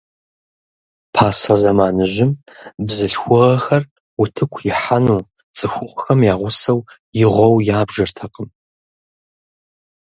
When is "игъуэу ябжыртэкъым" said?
7.23-8.49